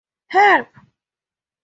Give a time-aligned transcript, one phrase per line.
[0.31, 0.65] Help